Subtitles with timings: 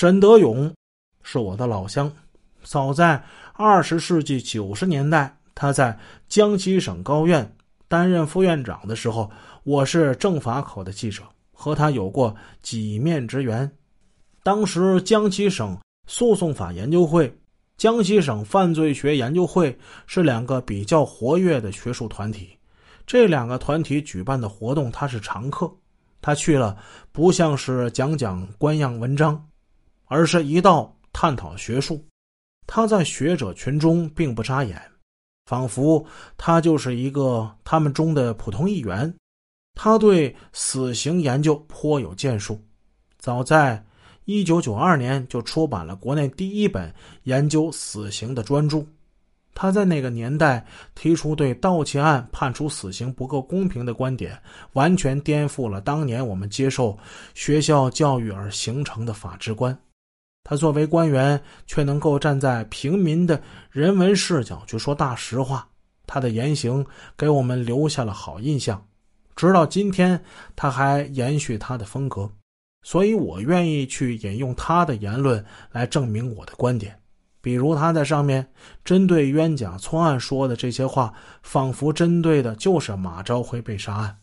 [0.00, 0.72] 沈德勇
[1.24, 2.08] 是我的老乡，
[2.62, 3.20] 早在
[3.54, 7.56] 二十世纪九十年代，他在江西省高院
[7.88, 9.28] 担任副院长的时候，
[9.64, 12.32] 我是政法口的记者，和他有过
[12.62, 13.68] 几面之缘。
[14.44, 15.76] 当时江西省
[16.06, 17.36] 诉讼法研究会、
[17.76, 19.76] 江西省犯罪学研究会
[20.06, 22.50] 是两个比较活跃的学术团体，
[23.04, 25.68] 这两个团体举办的活动他是常客。
[26.20, 26.76] 他去了，
[27.10, 29.44] 不像是讲讲官样文章，
[30.08, 32.04] 而是一道探讨学术。
[32.66, 34.82] 他在学者群中并不扎眼，
[35.46, 36.04] 仿佛
[36.36, 39.14] 他就是一个他们中的普通一员。
[39.74, 42.60] 他对死刑研究颇有建树，
[43.18, 43.82] 早在
[44.24, 48.84] 一九九二年就出版了国内第一本研究死刑的专著。
[49.54, 50.64] 他在那个年代
[50.94, 54.40] 提出对盗窃案判处死刑不够公平的观点，
[54.74, 56.98] 完全颠覆了当年我们接受
[57.34, 59.76] 学校教育而形成的法治观。
[60.44, 65.68] 他作为官员，却能够站在平民的人文视角去说大实话。
[66.06, 66.86] 他的言行
[67.16, 68.86] 给我们留下了好印象，
[69.36, 70.22] 直到今天，
[70.56, 72.30] 他还延续他的风格。
[72.82, 76.98] 所以我愿意去引用他的言论来证明我的观点。
[77.40, 78.50] 比如他在上面
[78.84, 84.16] 针对冤假错案说的这些话，仿佛针对的就是马朝辉被杀案。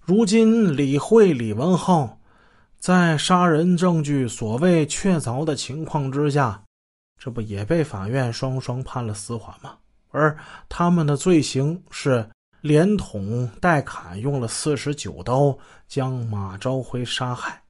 [0.00, 2.19] 如今李慧、李文浩
[2.80, 6.60] 在杀人证据所谓确凿的情况之下，
[7.18, 9.76] 这不也被法院双双判了死缓吗？
[10.08, 10.36] 而
[10.68, 12.28] 他们的罪行是
[12.60, 15.56] 连捅带砍，用了四十九刀
[15.86, 17.62] 将马朝辉杀害。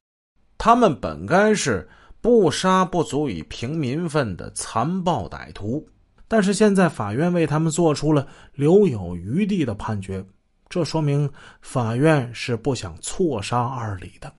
[0.57, 1.87] 他们本该是。
[2.23, 5.83] 不杀不足以平民愤的残暴歹徒，
[6.27, 10.23] 但是现在法院为他们做出了留有余地的判决，
[10.69, 11.27] 这说明
[11.63, 14.31] 法院是不想错杀二李的。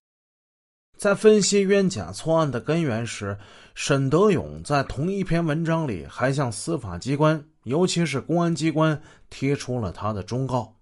[1.02, 3.36] 在分析冤假错案的根源时，
[3.74, 10.76] 沈德勇在同一篇文章里还向司法机关，尤其是公安机关提出了他的忠告：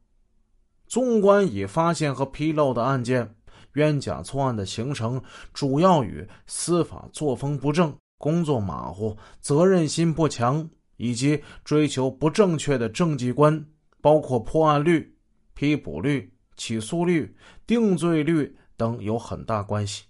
[0.87, 3.35] 纵观已发现和披露的案件。
[3.73, 5.23] 冤假错案的形成，
[5.55, 13.65] 主要与司法作风不正、工作马虎、责任心不强，以及追求不正确的政绩观，
[14.03, 15.17] 包括破案率、
[15.55, 17.35] 批捕率、起诉率、
[17.67, 20.05] 定罪率等有很大关系。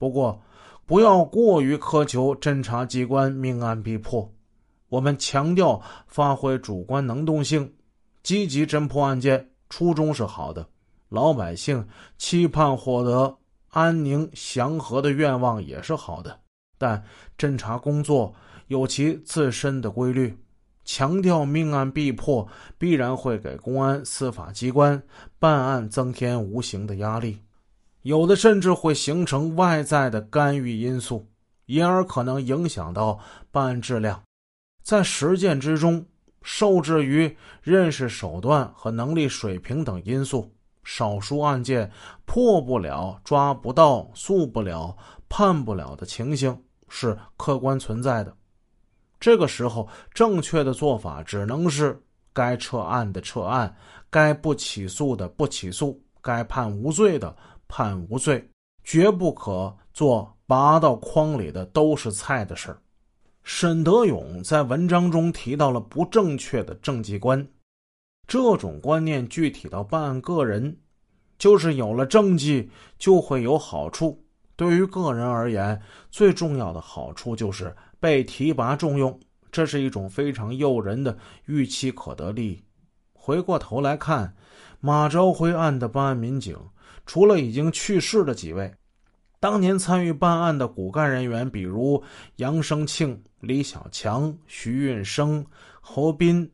[0.00, 0.40] 不过，
[0.86, 4.32] 不要过于苛求侦查机关命案必破。
[4.88, 7.70] 我们强调发挥主观能动性，
[8.22, 10.66] 积极侦破案件，初衷是好的。
[11.10, 13.36] 老百姓期盼获得
[13.68, 16.40] 安宁祥和的愿望也是好的，
[16.78, 17.04] 但
[17.36, 18.34] 侦查工作
[18.68, 20.34] 有其自身的规律，
[20.86, 25.02] 强调命案必破，必然会给公安司法机关
[25.38, 27.38] 办案增添无形的压力，
[28.02, 31.28] 有的甚至会形成外在的干预因素，
[31.66, 33.18] 因而可能影响到
[33.50, 34.22] 办案质量。
[34.82, 36.04] 在实践之中，
[36.42, 40.50] 受制于认识手段和能力水平等因素。
[40.82, 41.88] 少数案件
[42.24, 44.96] 破不了、抓不到、诉不了、
[45.28, 48.34] 判不了的情形是客观存在的。
[49.20, 53.72] 这个时候，正确的做法只能是该撤案的撤案，
[54.08, 57.36] 该不起诉的不起诉，该判无罪的
[57.70, 58.46] 判无罪，
[58.82, 62.76] 绝不可做拔到筐里的都是菜的事。
[63.44, 67.46] 沈德勇在文章中提到了不正确的政绩观。
[68.26, 70.76] 这种观念具体到办案个人，
[71.38, 74.22] 就是有了政绩就会有好处。
[74.56, 79.18] 对于个人而言，最重要的好处就是被提拔重用，
[79.50, 81.16] 这是一种非常诱人的
[81.46, 82.62] 预期可得利益。
[83.14, 84.34] 回过头来看，
[84.80, 86.56] 马昭辉案的办案民警，
[87.06, 88.72] 除了已经去世的几位，
[89.38, 92.02] 当年参与办案的骨干人员，比如
[92.36, 95.44] 杨生庆、李小强、徐运生、
[95.80, 96.50] 侯斌。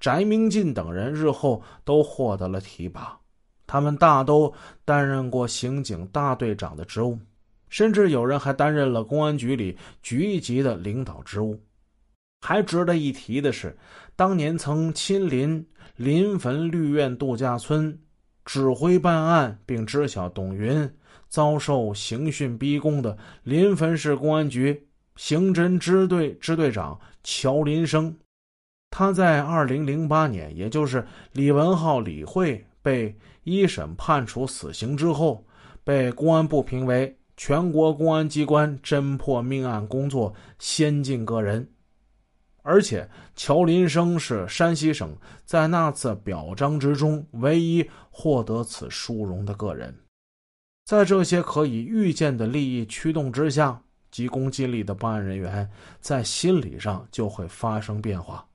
[0.00, 3.18] 翟明进等人日后都获得了提拔，
[3.66, 4.54] 他们大都
[4.84, 7.18] 担任过刑警大队长的职务，
[7.68, 11.60] 甚至有人还担任了公安局里局一级的领导职务。
[12.40, 13.76] 还值得一提的是，
[14.14, 15.66] 当年曾亲临
[15.96, 17.98] 临汾绿苑度假村，
[18.48, 20.90] 指挥办案并知晓董云
[21.28, 28.16] 遭受刑讯逼供的临汾市公安局刑侦支队支队长乔林生。
[28.90, 33.14] 他在二零零八年，也就是李文浩、李慧被
[33.44, 35.44] 一审判处死刑之后，
[35.84, 41.68] 被公安部评为全国公安机关侦破命案工作先进个人。
[42.70, 45.16] 而且，乔林生是山西省
[45.46, 49.98] 在那次表彰之中唯一获得此殊荣的个人。
[50.84, 53.80] 在这些可以预见的利益驱动之下，
[54.10, 58.46] 急功近利的办案人员在心理上就会发生变化。